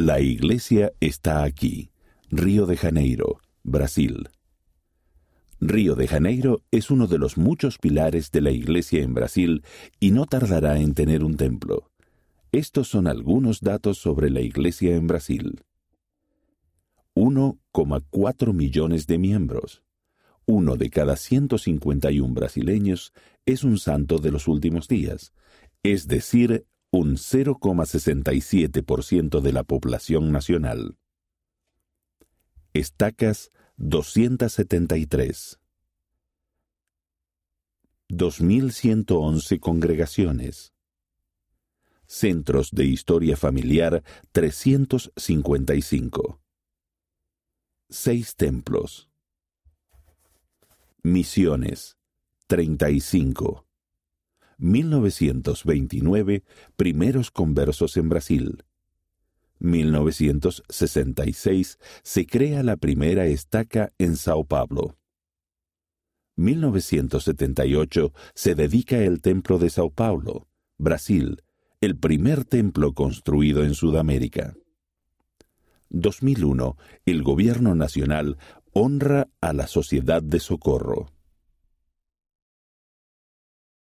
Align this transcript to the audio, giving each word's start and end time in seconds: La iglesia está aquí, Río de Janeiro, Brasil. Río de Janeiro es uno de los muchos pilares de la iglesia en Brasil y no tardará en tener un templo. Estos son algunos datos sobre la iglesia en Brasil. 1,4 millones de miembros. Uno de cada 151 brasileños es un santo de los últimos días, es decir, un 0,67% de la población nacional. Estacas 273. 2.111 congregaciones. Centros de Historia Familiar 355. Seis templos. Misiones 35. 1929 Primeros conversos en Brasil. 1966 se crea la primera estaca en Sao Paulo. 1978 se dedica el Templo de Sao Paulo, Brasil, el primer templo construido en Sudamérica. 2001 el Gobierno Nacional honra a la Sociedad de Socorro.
La 0.00 0.20
iglesia 0.20 0.92
está 1.00 1.42
aquí, 1.42 1.90
Río 2.30 2.66
de 2.66 2.76
Janeiro, 2.76 3.40
Brasil. 3.64 4.28
Río 5.60 5.96
de 5.96 6.06
Janeiro 6.06 6.62
es 6.70 6.92
uno 6.92 7.08
de 7.08 7.18
los 7.18 7.36
muchos 7.36 7.78
pilares 7.78 8.30
de 8.30 8.40
la 8.40 8.52
iglesia 8.52 9.02
en 9.02 9.12
Brasil 9.12 9.64
y 9.98 10.12
no 10.12 10.26
tardará 10.26 10.78
en 10.78 10.94
tener 10.94 11.24
un 11.24 11.36
templo. 11.36 11.90
Estos 12.52 12.86
son 12.86 13.08
algunos 13.08 13.60
datos 13.60 13.98
sobre 13.98 14.30
la 14.30 14.40
iglesia 14.40 14.94
en 14.94 15.08
Brasil. 15.08 15.64
1,4 17.16 18.52
millones 18.52 19.08
de 19.08 19.18
miembros. 19.18 19.82
Uno 20.46 20.76
de 20.76 20.90
cada 20.90 21.16
151 21.16 22.34
brasileños 22.34 23.12
es 23.46 23.64
un 23.64 23.78
santo 23.78 24.18
de 24.18 24.30
los 24.30 24.46
últimos 24.46 24.86
días, 24.86 25.32
es 25.82 26.06
decir, 26.06 26.68
un 26.90 27.16
0,67% 27.16 29.40
de 29.40 29.52
la 29.52 29.62
población 29.62 30.32
nacional. 30.32 30.96
Estacas 32.72 33.52
273. 33.76 35.60
2.111 38.08 39.60
congregaciones. 39.60 40.72
Centros 42.06 42.70
de 42.70 42.86
Historia 42.86 43.36
Familiar 43.36 44.02
355. 44.32 46.40
Seis 47.90 48.34
templos. 48.34 49.10
Misiones 51.02 51.98
35. 52.46 53.67
1929 54.58 56.42
Primeros 56.76 57.30
conversos 57.30 57.96
en 57.96 58.08
Brasil. 58.08 58.64
1966 59.60 61.78
se 62.02 62.26
crea 62.26 62.62
la 62.62 62.76
primera 62.76 63.26
estaca 63.26 63.92
en 63.98 64.16
Sao 64.16 64.44
Paulo. 64.44 64.96
1978 66.36 68.12
se 68.34 68.54
dedica 68.54 68.98
el 68.98 69.20
Templo 69.20 69.58
de 69.58 69.70
Sao 69.70 69.90
Paulo, 69.90 70.46
Brasil, 70.76 71.42
el 71.80 71.96
primer 71.96 72.44
templo 72.44 72.92
construido 72.92 73.64
en 73.64 73.74
Sudamérica. 73.74 74.54
2001 75.90 76.76
el 77.06 77.22
Gobierno 77.22 77.74
Nacional 77.74 78.36
honra 78.72 79.28
a 79.40 79.52
la 79.52 79.66
Sociedad 79.66 80.22
de 80.22 80.38
Socorro. 80.38 81.17